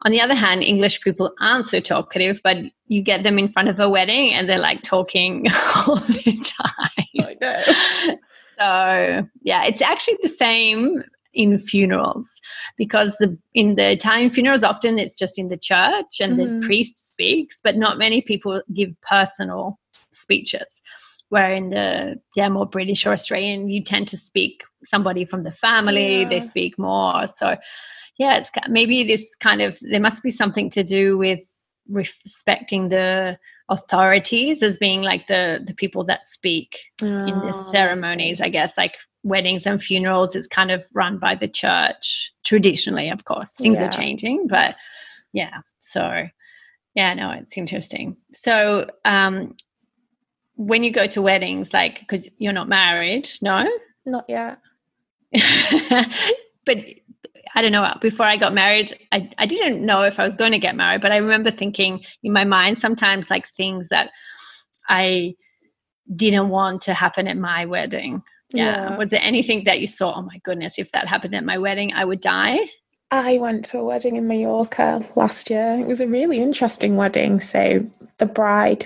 On 0.04 0.12
the 0.12 0.22
other 0.22 0.36
hand, 0.36 0.64
English 0.64 1.02
people 1.02 1.32
aren't 1.42 1.66
so 1.66 1.80
talkative, 1.80 2.40
but 2.44 2.58
you 2.88 3.02
get 3.02 3.24
them 3.24 3.40
in 3.40 3.50
front 3.50 3.68
of 3.68 3.80
a 3.80 3.90
wedding 3.90 4.32
and 4.32 4.48
they're 4.48 4.60
like 4.60 4.84
talking 4.84 5.48
all 5.76 5.96
the 5.96 6.46
time. 6.46 8.18
so 8.60 9.28
yeah, 9.42 9.64
it's 9.66 9.82
actually 9.82 10.18
the 10.22 10.30
same 10.30 11.04
in 11.38 11.60
funerals 11.60 12.42
because 12.78 13.16
the, 13.18 13.38
in 13.54 13.76
the 13.76 13.92
Italian 13.92 14.30
funerals 14.30 14.64
often 14.64 14.98
it's 15.00 15.18
just 15.18 15.38
in 15.38 15.50
the 15.50 15.58
church 15.58 16.20
and 16.20 16.38
mm-hmm. 16.38 16.60
the 16.60 16.66
priest 16.66 17.14
speaks, 17.14 17.62
but 17.64 17.78
not 17.78 17.98
many 17.98 18.22
people 18.22 18.62
give 18.74 18.90
personal 19.02 19.80
speeches. 20.12 20.82
where 21.30 21.52
in 21.54 21.70
the 21.72 22.16
yeah 22.36 22.50
more 22.50 22.66
British 22.66 23.06
or 23.06 23.12
Australian, 23.12 23.70
you 23.70 23.84
tend 23.84 24.08
to 24.10 24.18
speak 24.18 24.64
somebody 24.86 25.26
from 25.26 25.44
the 25.44 25.52
family. 25.52 26.22
Yeah. 26.22 26.30
They 26.30 26.42
speak 26.42 26.78
more. 26.78 27.28
So 27.28 27.58
yeah, 28.18 28.38
it's 28.38 28.50
maybe 28.70 29.04
this 29.04 29.36
kind 29.40 29.62
of 29.62 29.78
there 29.82 30.00
must 30.00 30.24
be 30.24 30.32
something 30.32 30.70
to 30.72 30.84
do 30.84 31.18
with 31.18 31.42
respecting 31.90 32.90
the 32.90 33.38
authorities 33.70 34.64
as 34.64 34.78
being 34.78 35.02
like 35.02 35.28
the 35.28 35.62
the 35.66 35.74
people 35.74 36.04
that 36.04 36.26
speak 36.26 36.80
oh. 37.02 37.06
in 37.06 37.40
the 37.46 37.52
ceremonies 37.52 38.40
i 38.40 38.50
guess 38.50 38.78
like 38.78 38.96
weddings 39.24 39.66
and 39.66 39.84
funerals 39.84 40.36
is 40.36 40.48
kind 40.48 40.72
of 40.72 40.84
run 40.94 41.18
by 41.18 41.36
the 41.36 41.48
church 41.48 42.32
traditionally 42.46 43.10
of 43.10 43.26
course 43.26 43.52
things 43.52 43.80
yeah. 43.80 43.86
are 43.86 43.92
changing 43.92 44.48
but 44.48 44.76
yeah 45.34 45.58
so 45.80 46.24
yeah 46.96 47.14
no 47.14 47.30
it's 47.32 47.58
interesting 47.58 48.16
so 48.34 48.90
um 49.04 49.54
when 50.56 50.84
you 50.84 50.92
go 50.92 51.06
to 51.06 51.22
weddings 51.22 51.74
like 51.74 52.00
because 52.00 52.30
you're 52.38 52.54
not 52.54 52.70
married 52.70 53.30
no 53.42 53.66
not 54.06 54.26
yet 54.30 54.60
but 56.66 56.78
I 57.56 57.62
don't 57.62 57.72
know, 57.72 57.94
before 58.02 58.26
I 58.26 58.38
got 58.38 58.54
married, 58.54 58.98
I, 59.12 59.30
I 59.38 59.46
didn't 59.46 59.86
know 59.86 60.04
if 60.04 60.20
I 60.20 60.24
was 60.24 60.36
going 60.36 60.52
to 60.52 60.60
get 60.60 60.76
married, 60.76 61.02
but 61.02 61.12
I 61.12 61.18
remember 61.18 61.52
thinking 61.52 62.04
in 62.24 62.34
my 62.34 62.44
mind 62.44 62.80
sometimes 62.80 63.30
like 63.30 63.48
things 63.56 63.90
that 63.90 64.12
I 64.90 65.36
didn't 66.16 66.50
want 66.50 66.82
to 66.84 66.94
happen 66.94 67.28
at 67.28 67.38
my 67.38 67.66
wedding. 67.66 68.24
Yeah. 68.50 68.92
yeah. 68.92 68.98
Was 68.98 69.10
there 69.10 69.22
anything 69.22 69.66
that 69.66 69.80
you 69.80 69.88
saw? 69.88 70.16
Oh 70.18 70.22
my 70.22 70.40
goodness, 70.44 70.76
if 70.78 70.92
that 70.92 71.08
happened 71.08 71.36
at 71.36 71.44
my 71.44 71.58
wedding, 71.58 71.94
I 71.94 72.06
would 72.06 72.22
die? 72.22 72.60
I 73.12 73.38
went 73.38 73.66
to 73.66 73.80
a 73.80 73.84
wedding 73.84 74.16
in 74.16 74.28
Mallorca 74.28 75.02
last 75.16 75.50
year. 75.50 75.80
It 75.80 75.88
was 75.88 76.02
a 76.02 76.08
really 76.08 76.40
interesting 76.40 76.98
wedding. 76.98 77.40
So 77.40 77.86
the 78.18 78.26
bride 78.26 78.86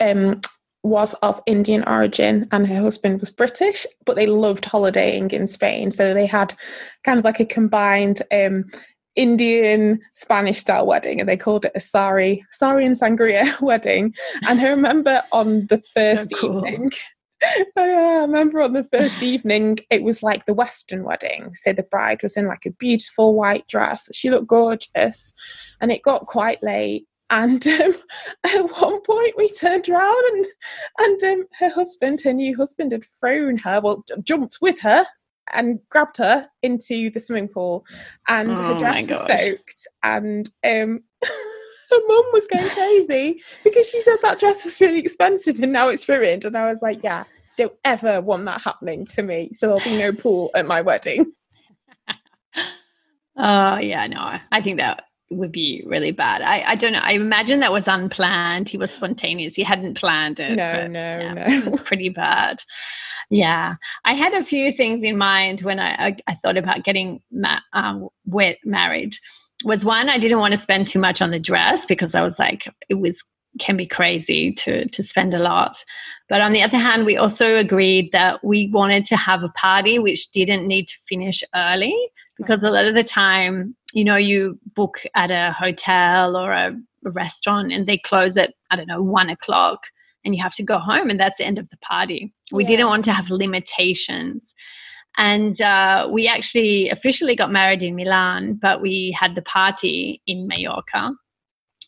um, 0.00 0.40
was 0.86 1.14
of 1.14 1.40
Indian 1.46 1.84
origin 1.86 2.48
and 2.52 2.66
her 2.66 2.80
husband 2.80 3.20
was 3.20 3.30
British, 3.30 3.86
but 4.04 4.16
they 4.16 4.26
loved 4.26 4.64
holidaying 4.64 5.30
in 5.32 5.46
Spain. 5.46 5.90
So 5.90 6.14
they 6.14 6.26
had 6.26 6.54
kind 7.04 7.18
of 7.18 7.24
like 7.24 7.40
a 7.40 7.44
combined 7.44 8.22
um, 8.32 8.64
Indian 9.16 10.00
Spanish 10.14 10.58
style 10.58 10.86
wedding, 10.86 11.20
and 11.20 11.28
they 11.28 11.36
called 11.36 11.64
it 11.64 11.72
a 11.74 11.80
sari, 11.80 12.44
sari 12.52 12.84
and 12.84 12.94
sangria 12.94 13.60
wedding. 13.60 14.14
And 14.46 14.60
I 14.60 14.68
remember 14.68 15.22
on 15.32 15.66
the 15.66 15.82
first 15.94 16.30
so 16.30 16.38
cool. 16.38 16.58
evening, 16.58 16.90
I 17.76 18.20
remember 18.20 18.60
on 18.60 18.72
the 18.72 18.84
first 18.84 19.22
evening, 19.22 19.78
it 19.90 20.02
was 20.02 20.22
like 20.22 20.44
the 20.44 20.54
Western 20.54 21.04
wedding. 21.04 21.54
So 21.54 21.72
the 21.72 21.82
bride 21.82 22.22
was 22.22 22.36
in 22.36 22.46
like 22.46 22.66
a 22.66 22.70
beautiful 22.70 23.34
white 23.34 23.66
dress. 23.68 24.08
She 24.12 24.30
looked 24.30 24.46
gorgeous. 24.46 25.34
And 25.80 25.92
it 25.92 26.02
got 26.02 26.26
quite 26.26 26.62
late. 26.62 27.06
And 27.30 27.66
um, 27.66 27.94
at 28.44 28.80
one 28.80 29.00
point, 29.02 29.36
we 29.36 29.50
turned 29.50 29.88
around 29.88 30.24
and 30.32 30.46
and 30.98 31.24
um, 31.24 31.46
her 31.58 31.70
husband, 31.70 32.20
her 32.22 32.32
new 32.32 32.56
husband, 32.56 32.92
had 32.92 33.04
thrown 33.04 33.58
her, 33.58 33.80
well, 33.80 34.04
jumped 34.22 34.58
with 34.60 34.80
her 34.80 35.06
and 35.52 35.80
grabbed 35.90 36.16
her 36.18 36.48
into 36.62 37.10
the 37.10 37.20
swimming 37.20 37.48
pool, 37.48 37.84
and 38.28 38.50
oh 38.50 38.74
her 38.74 38.78
dress 38.78 39.06
was 39.08 39.26
soaked. 39.26 39.88
And 40.02 40.48
um, 40.64 41.02
her 41.90 42.00
mum 42.06 42.24
was 42.32 42.46
going 42.46 42.68
crazy 42.70 43.42
because 43.64 43.88
she 43.88 44.00
said 44.00 44.16
that 44.22 44.40
dress 44.40 44.64
was 44.64 44.80
really 44.80 44.98
expensive 44.98 45.60
and 45.60 45.72
now 45.72 45.88
it's 45.88 46.08
ruined. 46.08 46.44
And 46.44 46.56
I 46.56 46.68
was 46.68 46.82
like, 46.82 47.02
yeah, 47.02 47.24
don't 47.56 47.74
ever 47.84 48.20
want 48.20 48.44
that 48.46 48.62
happening 48.62 49.06
to 49.06 49.22
me. 49.22 49.50
So 49.52 49.66
there'll 49.66 49.80
be 49.80 49.98
no 49.98 50.12
pool 50.12 50.50
at 50.54 50.66
my 50.66 50.80
wedding. 50.80 51.32
Oh 53.38 53.44
uh, 53.44 53.78
yeah, 53.80 54.06
no, 54.06 54.38
I 54.50 54.62
think 54.62 54.78
that 54.78 55.04
would 55.30 55.52
be 55.52 55.82
really 55.86 56.12
bad. 56.12 56.42
I, 56.42 56.62
I 56.72 56.74
don't 56.76 56.92
know. 56.92 57.00
I 57.02 57.12
imagine 57.12 57.60
that 57.60 57.72
was 57.72 57.88
unplanned. 57.88 58.68
He 58.68 58.78
was 58.78 58.90
spontaneous. 58.90 59.54
He 59.54 59.62
hadn't 59.62 59.94
planned 59.94 60.38
it. 60.38 60.56
No, 60.56 60.72
but, 60.72 60.90
no, 60.90 61.00
yeah, 61.00 61.34
no. 61.34 61.42
It 61.46 61.66
was 61.66 61.80
pretty 61.80 62.10
bad. 62.10 62.62
Yeah. 63.28 63.74
I 64.04 64.14
had 64.14 64.34
a 64.34 64.44
few 64.44 64.70
things 64.70 65.02
in 65.02 65.18
mind 65.18 65.62
when 65.62 65.80
I, 65.80 66.06
I, 66.06 66.16
I 66.28 66.34
thought 66.36 66.56
about 66.56 66.84
getting 66.84 67.20
ma- 67.32 67.60
um, 67.72 68.08
wet, 68.26 68.58
married. 68.64 69.16
Was 69.64 69.84
one, 69.84 70.08
I 70.08 70.18
didn't 70.18 70.38
want 70.38 70.52
to 70.52 70.58
spend 70.58 70.86
too 70.86 71.00
much 71.00 71.20
on 71.20 71.30
the 71.30 71.40
dress 71.40 71.86
because 71.86 72.14
I 72.14 72.22
was 72.22 72.38
like, 72.38 72.68
it 72.88 72.94
was 72.94 73.22
can 73.58 73.76
be 73.76 73.86
crazy 73.86 74.52
to 74.52 74.88
to 74.88 75.02
spend 75.02 75.34
a 75.34 75.38
lot. 75.38 75.84
But 76.28 76.40
on 76.40 76.52
the 76.52 76.62
other 76.62 76.78
hand, 76.78 77.06
we 77.06 77.16
also 77.16 77.56
agreed 77.56 78.10
that 78.12 78.44
we 78.44 78.68
wanted 78.68 79.04
to 79.06 79.16
have 79.16 79.42
a 79.42 79.48
party 79.50 79.98
which 79.98 80.30
didn't 80.30 80.66
need 80.66 80.88
to 80.88 80.94
finish 81.08 81.42
early 81.54 81.94
because 82.36 82.62
a 82.62 82.70
lot 82.70 82.86
of 82.86 82.94
the 82.94 83.04
time, 83.04 83.76
you 83.92 84.04
know, 84.04 84.16
you 84.16 84.58
book 84.74 85.02
at 85.14 85.30
a 85.30 85.52
hotel 85.52 86.36
or 86.36 86.52
a, 86.52 86.76
a 87.04 87.10
restaurant 87.10 87.72
and 87.72 87.86
they 87.86 87.98
close 87.98 88.36
at 88.36 88.54
I 88.70 88.76
don't 88.76 88.88
know 88.88 89.02
one 89.02 89.30
o'clock 89.30 89.86
and 90.24 90.34
you 90.34 90.42
have 90.42 90.54
to 90.54 90.64
go 90.64 90.78
home 90.78 91.08
and 91.08 91.20
that's 91.20 91.38
the 91.38 91.46
end 91.46 91.58
of 91.58 91.70
the 91.70 91.76
party. 91.78 92.32
We 92.52 92.64
yeah. 92.64 92.68
didn't 92.68 92.88
want 92.88 93.04
to 93.06 93.12
have 93.12 93.30
limitations. 93.30 94.54
And 95.18 95.58
uh, 95.62 96.08
we 96.12 96.28
actually 96.28 96.90
officially 96.90 97.34
got 97.34 97.50
married 97.50 97.82
in 97.82 97.96
Milan, 97.96 98.58
but 98.60 98.82
we 98.82 99.16
had 99.18 99.34
the 99.34 99.40
party 99.40 100.20
in 100.26 100.46
Mallorca 100.46 101.14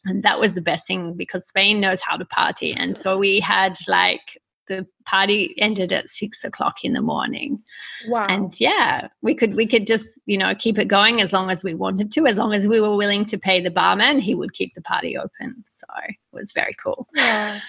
and 0.09 0.23
that 0.25 0.41
was 0.41 0.55
the 0.55 0.61
best 0.61 0.87
thing 0.87 1.15
because 1.15 1.47
Spain 1.47 1.81
knows 1.81 2.01
how 2.01 2.17
to 2.17 2.25
party. 2.25 2.73
And 2.73 2.97
so 2.97 3.19
we 3.19 3.41
had 3.41 3.79
like 3.87 4.41
the 4.69 4.87
party 5.07 5.55
ended 5.59 5.93
at 5.93 6.11
six 6.11 6.45
o'clock 6.45 6.85
in 6.85 6.93
the 6.93 7.01
morning. 7.01 7.59
Wow. 8.07 8.27
And 8.27 8.59
yeah, 8.61 9.09
we 9.23 9.35
could 9.35 9.55
we 9.55 9.67
could 9.67 9.87
just, 9.87 10.21
you 10.27 10.39
know, 10.39 10.55
keep 10.55 10.79
it 10.79 10.87
going 10.87 11.21
as 11.21 11.33
long 11.33 11.51
as 11.51 11.65
we 11.65 11.75
wanted 11.75 12.13
to, 12.13 12.27
as 12.27 12.37
long 12.37 12.53
as 12.53 12.67
we 12.67 12.81
were 12.81 12.97
willing 12.97 13.25
to 13.27 13.39
pay 13.39 13.61
the 13.61 13.71
barman, 13.71 14.21
he 14.21 14.35
would 14.35 14.53
keep 14.53 14.75
the 14.75 14.83
party 14.83 15.17
open. 15.17 15.65
So 15.69 15.87
it 16.07 16.17
was 16.33 16.53
very 16.53 16.75
cool. 16.83 17.09
Yeah. 17.15 17.61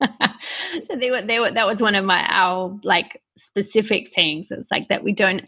so 0.00 0.96
they 0.96 1.10
were 1.10 1.22
they 1.22 1.40
were 1.40 1.50
that 1.50 1.66
was 1.66 1.82
one 1.82 1.94
of 1.94 2.04
my 2.04 2.24
our 2.28 2.78
like 2.82 3.20
specific 3.36 4.14
things. 4.14 4.50
It's 4.50 4.70
like 4.70 4.88
that 4.88 5.04
we 5.04 5.12
don't 5.12 5.44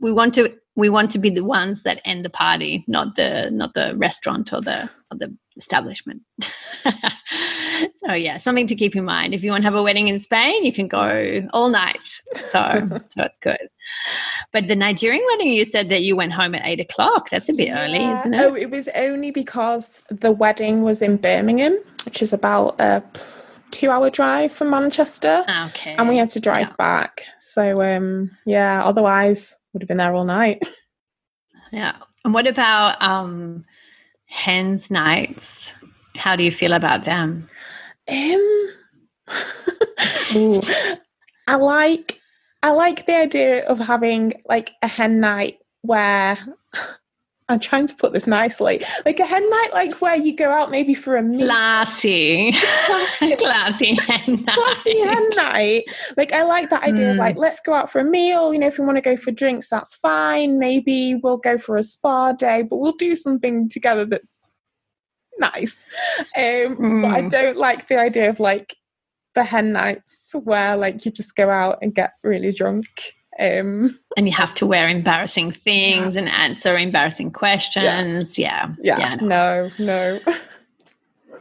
we 0.00 0.12
want 0.12 0.34
to 0.34 0.52
we 0.78 0.88
want 0.88 1.10
to 1.10 1.18
be 1.18 1.28
the 1.28 1.42
ones 1.42 1.82
that 1.82 2.00
end 2.04 2.24
the 2.24 2.30
party, 2.30 2.84
not 2.86 3.16
the 3.16 3.50
not 3.50 3.74
the 3.74 3.96
restaurant 3.96 4.52
or 4.52 4.60
the 4.60 4.88
or 5.10 5.18
the 5.18 5.36
establishment. 5.56 6.22
so 8.06 8.12
yeah, 8.12 8.38
something 8.38 8.68
to 8.68 8.76
keep 8.76 8.94
in 8.94 9.04
mind. 9.04 9.34
If 9.34 9.42
you 9.42 9.50
want 9.50 9.62
to 9.62 9.66
have 9.66 9.74
a 9.74 9.82
wedding 9.82 10.06
in 10.06 10.20
Spain, 10.20 10.64
you 10.64 10.72
can 10.72 10.86
go 10.86 11.48
all 11.52 11.68
night. 11.68 12.22
So 12.34 12.88
so 13.10 13.22
it's 13.22 13.38
good. 13.38 13.68
But 14.52 14.68
the 14.68 14.76
Nigerian 14.76 15.24
wedding, 15.32 15.48
you 15.48 15.64
said 15.64 15.88
that 15.88 16.02
you 16.02 16.14
went 16.14 16.32
home 16.32 16.54
at 16.54 16.62
eight 16.64 16.80
o'clock. 16.80 17.28
That's 17.30 17.48
a 17.48 17.52
bit 17.52 17.68
yeah. 17.68 17.84
early, 17.84 18.18
isn't 18.18 18.34
it? 18.34 18.40
Oh, 18.40 18.54
it 18.54 18.70
was 18.70 18.88
only 18.94 19.32
because 19.32 20.04
the 20.10 20.30
wedding 20.30 20.84
was 20.84 21.02
in 21.02 21.16
Birmingham, 21.16 21.76
which 22.04 22.22
is 22.22 22.32
about 22.32 22.80
a 22.80 23.02
two 23.70 23.90
hour 23.90 24.10
drive 24.10 24.52
from 24.52 24.70
Manchester. 24.70 25.44
Okay. 25.66 25.94
And 25.96 26.08
we 26.08 26.16
had 26.16 26.28
to 26.30 26.40
drive 26.40 26.68
yeah. 26.68 26.74
back. 26.76 27.22
So 27.38 27.82
um 27.82 28.30
yeah, 28.46 28.84
otherwise 28.84 29.56
would 29.72 29.82
have 29.82 29.88
been 29.88 29.98
there 29.98 30.14
all 30.14 30.24
night. 30.24 30.62
Yeah. 31.70 31.96
And 32.24 32.32
what 32.32 32.46
about 32.46 32.96
um 33.02 33.62
hens 34.24 34.90
nights? 34.90 35.74
How 36.16 36.34
do 36.34 36.42
you 36.42 36.50
feel 36.50 36.72
about 36.72 37.04
them? 37.04 37.46
Um 38.08 38.68
Ooh, 40.34 40.62
I 41.46 41.56
like 41.56 42.20
I 42.62 42.70
like 42.70 43.04
the 43.04 43.16
idea 43.16 43.66
of 43.66 43.78
having 43.78 44.32
like 44.46 44.72
a 44.82 44.88
hen 44.88 45.20
night 45.20 45.58
where 45.82 46.38
I'm 47.50 47.60
trying 47.60 47.86
to 47.86 47.94
put 47.94 48.12
this 48.12 48.26
nicely. 48.26 48.84
Like 49.06 49.20
a 49.20 49.24
hen 49.24 49.48
night, 49.48 49.70
like 49.72 50.02
where 50.02 50.16
you 50.16 50.36
go 50.36 50.50
out 50.50 50.70
maybe 50.70 50.92
for 50.92 51.16
a 51.16 51.22
meal. 51.22 51.46
Classy. 51.46 52.52
Classy. 52.52 53.36
Classy 53.36 53.94
hen 53.94 54.44
night. 54.44 54.54
Classy 54.54 54.98
hen 55.00 55.30
night. 55.36 55.84
Like 56.16 56.32
I 56.32 56.42
like 56.42 56.68
that 56.70 56.82
idea 56.82 57.06
mm. 57.06 57.10
of 57.12 57.16
like, 57.16 57.36
hmm. 57.36 57.40
let's 57.40 57.60
go 57.60 57.72
out 57.72 57.90
for 57.90 58.00
a 58.00 58.04
meal. 58.04 58.52
You 58.52 58.58
know, 58.58 58.66
if 58.66 58.78
we 58.78 58.84
want 58.84 58.98
to 58.98 59.02
go 59.02 59.16
for 59.16 59.30
drinks, 59.30 59.68
that's 59.70 59.94
fine. 59.94 60.58
Maybe 60.58 61.14
we'll 61.14 61.38
go 61.38 61.56
for 61.56 61.76
a 61.76 61.82
spa 61.82 62.32
day, 62.32 62.62
but 62.62 62.76
we'll 62.76 62.92
do 62.92 63.14
something 63.14 63.68
together 63.68 64.04
that's 64.04 64.42
nice. 65.38 65.86
Um, 66.36 66.76
mm. 66.76 67.02
But 67.02 67.10
I 67.12 67.22
hmm. 67.22 67.28
don't 67.28 67.56
like 67.56 67.88
the 67.88 67.98
idea 67.98 68.28
of 68.28 68.40
like 68.40 68.76
the 69.34 69.44
hen 69.44 69.72
nights 69.72 70.32
where 70.34 70.76
like 70.76 71.04
you 71.06 71.12
just 71.12 71.34
go 71.34 71.48
out 71.48 71.78
and 71.80 71.94
get 71.94 72.12
really 72.22 72.52
drunk. 72.52 72.86
Um, 73.38 73.98
and 74.16 74.26
you 74.26 74.34
have 74.34 74.52
to 74.54 74.66
wear 74.66 74.88
embarrassing 74.88 75.52
things 75.52 76.16
and 76.16 76.28
answer 76.28 76.76
embarrassing 76.76 77.30
questions. 77.30 78.36
Yeah. 78.36 78.74
Yeah. 78.82 78.98
yeah. 78.98 79.10
yeah 79.20 79.26
no, 79.26 79.70
no. 79.78 80.20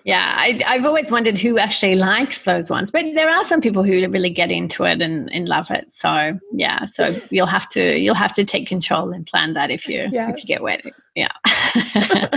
yeah, 0.07 0.35
I, 0.37 0.75
have 0.75 0.85
always 0.85 1.11
wondered 1.11 1.37
who 1.37 1.57
actually 1.57 1.95
likes 1.95 2.43
those 2.43 2.69
ones, 2.69 2.91
but 2.91 3.03
there 3.13 3.29
are 3.29 3.43
some 3.43 3.59
people 3.59 3.83
who 3.83 4.07
really 4.07 4.29
get 4.29 4.49
into 4.49 4.85
it 4.85 5.01
and, 5.01 5.29
and 5.33 5.49
love 5.49 5.69
it. 5.69 5.91
So 5.91 6.39
yeah, 6.53 6.85
so 6.85 7.13
you'll 7.29 7.45
have 7.45 7.67
to 7.69 7.97
you'll 7.99 8.15
have 8.15 8.31
to 8.33 8.45
take 8.45 8.67
control 8.67 9.11
and 9.11 9.27
plan 9.27 9.53
that 9.55 9.69
if 9.69 9.85
you 9.85 10.07
yes. 10.09 10.33
if 10.33 10.43
you 10.43 10.47
get 10.47 10.63
wet. 10.63 10.85
Yeah. 11.13 11.33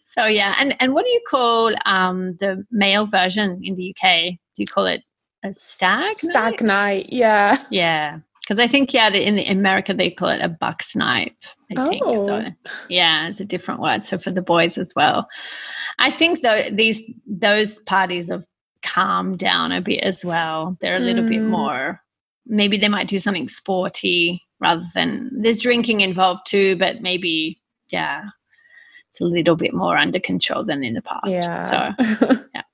so 0.00 0.24
yeah, 0.24 0.54
and 0.58 0.74
and 0.80 0.94
what 0.94 1.04
do 1.04 1.10
you 1.10 1.20
call 1.28 1.74
um, 1.84 2.36
the 2.40 2.64
male 2.70 3.04
version 3.04 3.60
in 3.62 3.74
the 3.76 3.94
UK? 3.94 4.30
Do 4.30 4.62
you 4.62 4.66
call 4.66 4.86
it 4.86 5.02
a 5.44 5.52
stag? 5.52 6.12
Stag 6.12 6.62
night? 6.62 6.66
night 6.66 7.08
yeah. 7.10 7.62
Yeah 7.70 8.20
because 8.52 8.62
I 8.62 8.70
think 8.70 8.92
yeah, 8.92 9.08
the, 9.08 9.26
in 9.26 9.36
the, 9.36 9.46
America 9.46 9.94
they 9.94 10.10
call 10.10 10.28
it 10.28 10.42
a 10.42 10.48
bucks 10.48 10.94
night. 10.94 11.56
I 11.74 11.80
oh. 11.80 11.88
think 11.88 12.04
so. 12.04 12.44
Yeah, 12.90 13.28
it's 13.28 13.40
a 13.40 13.46
different 13.46 13.80
word. 13.80 14.04
So 14.04 14.18
for 14.18 14.30
the 14.30 14.42
boys 14.42 14.76
as 14.76 14.92
well, 14.94 15.26
I 15.98 16.10
think 16.10 16.42
though 16.42 16.68
these 16.70 17.00
those 17.26 17.78
parties 17.80 18.28
have 18.28 18.44
calmed 18.82 19.38
down 19.38 19.72
a 19.72 19.80
bit 19.80 20.00
as 20.00 20.22
well. 20.22 20.76
They're 20.82 20.96
a 20.96 21.00
little 21.00 21.24
mm. 21.24 21.30
bit 21.30 21.42
more, 21.42 22.02
maybe 22.46 22.76
they 22.76 22.88
might 22.88 23.08
do 23.08 23.18
something 23.18 23.48
sporty 23.48 24.42
rather 24.60 24.84
than 24.94 25.30
there's 25.42 25.62
drinking 25.62 26.02
involved 26.02 26.42
too, 26.46 26.76
but 26.76 27.00
maybe, 27.00 27.58
yeah, 27.88 28.24
it's 29.10 29.20
a 29.20 29.24
little 29.24 29.56
bit 29.56 29.72
more 29.72 29.96
under 29.96 30.20
control 30.20 30.62
than 30.62 30.84
in 30.84 30.92
the 30.92 31.02
past. 31.02 31.28
Yeah. 31.28 31.94
So, 31.96 32.36
yeah. 32.54 32.62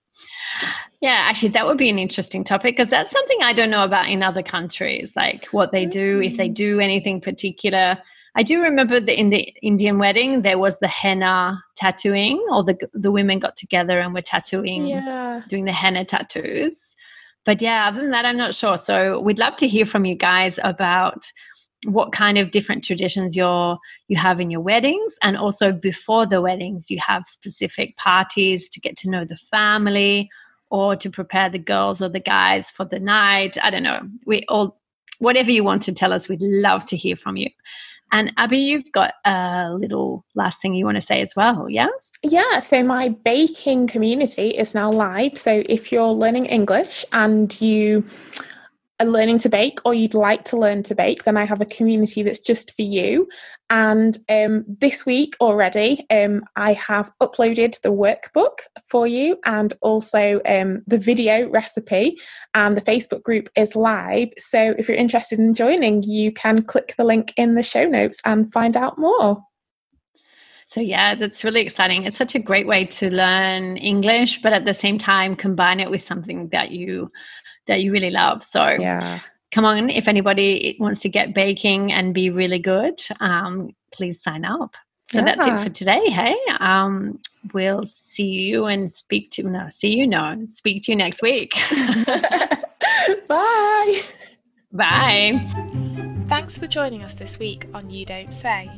Yeah, 1.01 1.27
actually, 1.29 1.51
that 1.51 1.67
would 1.67 1.79
be 1.79 1.89
an 1.89 1.99
interesting 1.99 2.43
topic 2.43 2.77
because 2.77 2.91
that's 2.91 3.13
something 3.13 3.39
I 3.43 3.53
don't 3.53 3.71
know 3.71 3.85
about 3.85 4.09
in 4.09 4.23
other 4.23 4.43
countries, 4.43 5.13
like 5.15 5.47
what 5.53 5.71
they 5.71 5.87
do, 5.87 6.21
if 6.21 6.37
they 6.37 6.49
mm. 6.49 6.55
do 6.55 6.81
anything 6.81 7.21
particular. 7.21 7.99
I 8.35 8.43
do 8.43 8.61
remember 8.61 8.99
that 9.01 9.19
in 9.19 9.31
the 9.31 9.53
Indian 9.63 9.99
wedding, 9.99 10.43
there 10.43 10.59
was 10.59 10.79
the 10.81 10.89
henna 10.89 11.63
tattooing, 11.77 12.45
or 12.51 12.65
the 12.65 12.77
the 12.95 13.13
women 13.13 13.39
got 13.39 13.57
together 13.57 14.01
and 14.01 14.13
were 14.13 14.23
tattooing, 14.23 14.87
yeah. 14.87 15.43
doing 15.49 15.65
the 15.65 15.73
henna 15.73 16.05
tattoos. 16.05 16.97
But 17.45 17.63
yeah, 17.63 17.89
other 17.89 18.01
than 18.01 18.11
that, 18.11 18.25
I'm 18.25 18.37
not 18.37 18.55
sure. 18.55 18.77
So 18.77 19.21
we'd 19.21 19.39
love 19.39 19.57
to 19.57 19.69
hear 19.69 19.87
from 19.87 20.05
you 20.05 20.17
guys 20.17 20.59
about 20.65 21.33
what 21.85 22.11
kind 22.11 22.39
of 22.39 22.51
different 22.51 22.83
traditions 22.85 23.37
you're 23.37 23.79
you 24.09 24.17
have 24.17 24.41
in 24.41 24.51
your 24.51 24.61
weddings 24.61 25.15
and 25.23 25.37
also 25.37 25.71
before 25.71 26.27
the 26.27 26.41
weddings 26.41 26.91
you 26.91 26.99
have 26.99 27.23
specific 27.29 27.97
parties 27.97 28.69
to 28.69 28.81
get 28.81 28.97
to 28.97 29.09
know 29.09 29.25
the 29.25 29.37
family 29.37 30.29
or 30.71 30.97
to 30.97 31.11
prepare 31.11 31.51
the 31.51 31.59
girls 31.59 32.03
or 32.03 32.09
the 32.09 32.21
guys 32.21 32.71
for 32.71 32.85
the 32.85 32.99
night 32.99 33.57
i 33.63 33.71
don't 33.71 33.83
know 33.83 34.01
we 34.27 34.45
all 34.49 34.81
whatever 35.19 35.51
you 35.51 35.65
want 35.65 35.83
to 35.83 35.93
tell 35.93 36.13
us 36.13 36.29
we'd 36.29 36.41
love 36.41 36.85
to 36.87 36.97
hear 36.97 37.17
from 37.17 37.37
you 37.37 37.49
and 38.11 38.33
Abby, 38.39 38.59
you've 38.59 38.91
got 38.93 39.15
a 39.25 39.75
little 39.75 40.25
last 40.35 40.63
thing 40.63 40.75
you 40.75 40.85
want 40.85 40.97
to 40.97 41.03
say 41.03 41.21
as 41.21 41.37
well, 41.37 41.69
yeah? 41.69 41.89
Yeah, 42.23 42.61
so 42.61 42.83
my 42.83 43.11
baking 43.11 43.87
community 43.87 44.51
is 44.51 44.75
now 44.75 44.91
live. 44.91 45.37
So 45.37 45.63
if 45.69 45.93
you're 45.93 46.13
learning 46.13 46.47
English 46.47 47.05
and 47.13 47.61
you 47.61 48.05
are 49.01 49.07
learning 49.07 49.39
to 49.39 49.49
bake 49.49 49.79
or 49.85 49.95
you'd 49.95 50.15
like 50.15 50.45
to 50.47 50.57
learn 50.57 50.83
to 50.85 50.95
bake, 50.95 51.25
then 51.25 51.37
I 51.37 51.45
have 51.45 51.61
a 51.61 51.67
community 51.67 52.23
that's 52.23 52.41
just 52.41 52.75
for 52.75 52.83
you. 52.83 53.29
And 53.71 54.17
um, 54.29 54.65
this 54.67 55.05
week 55.05 55.37
already, 55.41 56.07
um, 56.11 56.43
I 56.57 56.73
have 56.73 57.13
uploaded 57.23 57.81
the 57.83 57.93
workbook 57.93 58.61
for 58.85 59.07
you 59.07 59.39
and 59.45 59.73
also 59.83 60.41
um, 60.47 60.83
the 60.87 60.99
video 60.99 61.49
recipe. 61.51 62.19
And 62.55 62.77
the 62.77 62.81
Facebook 62.83 63.23
group 63.23 63.49
is 63.57 63.77
live. 63.77 64.31
So 64.39 64.75
if 64.79 64.89
you're 64.89 64.97
interested 64.97 65.39
in 65.39 65.55
joining, 65.55 66.03
you 66.03 66.33
can 66.33 66.63
click 66.63 66.95
the 66.97 67.05
link 67.05 67.33
in 67.37 67.55
the 67.55 67.63
show 67.63 67.83
notes 67.83 68.21
and 68.25 68.51
find 68.53 68.77
out 68.77 68.99
more. 68.99 69.43
So, 70.67 70.83
yeah, 70.83 71.15
that's 71.15 71.45
really 71.45 71.63
exciting. 71.63 72.05
It's 72.05 72.19
such 72.19 72.35
a 72.35 72.39
great 72.39 72.67
way 72.67 72.85
to 72.85 73.09
learn 73.09 73.79
English, 73.79 74.43
but 74.43 74.53
at 74.53 74.67
the 74.67 74.75
same 74.75 74.99
time, 74.99 75.35
combine 75.35 75.81
it 75.81 75.91
with 75.91 76.03
something 76.03 76.51
that 76.51 76.73
you 76.73 77.11
that 77.69 77.83
you 77.83 77.93
really 77.93 78.11
love. 78.11 78.43
So 78.43 78.67
yeah. 78.71 79.21
come 79.53 79.65
on, 79.65 79.91
if 79.91 80.09
anybody 80.09 80.77
wants 80.81 81.01
to 81.01 81.09
get 81.09 81.35
baking 81.35 81.93
and 81.93 82.13
be 82.13 82.31
really 82.31 82.59
good, 82.59 83.01
um, 83.21 83.75
please 83.93 84.21
sign 84.21 84.45
up. 84.45 84.75
So 85.11 85.19
yeah. 85.21 85.25
that's 85.25 85.47
it 85.47 85.65
for 85.65 85.75
today. 85.75 86.11
Hey, 86.11 86.37
um, 86.61 87.19
we'll 87.55 87.87
see 87.87 88.27
you 88.27 88.67
and 88.67 88.93
speak 88.93 89.31
to 89.33 89.43
no, 89.43 89.69
see 89.71 89.97
you 89.97 90.07
no, 90.07 90.45
speak 90.49 90.83
to 90.85 90.93
you 90.93 90.97
next 90.97 91.23
week. 91.23 91.53
Bye. 93.29 94.03
Bye. 94.73 96.25
Thanks 96.29 96.59
for 96.59 96.67
joining 96.67 97.03
us 97.03 97.15
this 97.15 97.39
week 97.39 97.69
on 97.73 97.89
You 97.89 98.05
Don't 98.05 98.33
Say. 98.33 98.71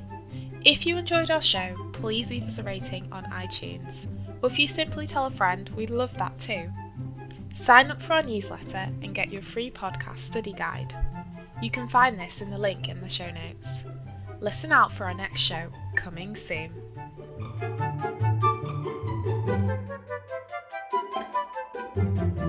If 0.64 0.86
you 0.86 0.96
enjoyed 0.98 1.30
our 1.32 1.40
show, 1.40 1.74
please 1.92 2.30
leave 2.30 2.44
us 2.44 2.58
a 2.58 2.62
rating 2.62 3.08
on 3.10 3.24
iTunes. 3.24 4.06
Or 4.42 4.50
if 4.50 4.58
you 4.58 4.68
simply 4.68 5.06
tell 5.06 5.26
a 5.26 5.30
friend, 5.30 5.68
we'd 5.70 5.90
love 5.90 6.16
that 6.18 6.38
too. 6.38 6.70
Sign 7.52 7.90
up 7.90 8.00
for 8.00 8.14
our 8.14 8.22
newsletter 8.22 8.88
and 9.02 9.14
get 9.14 9.32
your 9.32 9.42
free 9.42 9.70
podcast 9.70 10.20
study 10.20 10.52
guide. 10.52 10.94
You 11.62 11.70
can 11.70 11.88
find 11.88 12.18
this 12.18 12.40
in 12.40 12.50
the 12.50 12.58
link 12.58 12.88
in 12.88 13.00
the 13.00 13.08
show 13.08 13.30
notes. 13.30 13.84
Listen 14.40 14.72
out 14.72 14.90
for 14.90 15.04
our 15.04 15.14
next 15.14 15.40
show, 15.40 15.70
coming 15.94 16.34
soon. 16.34 16.72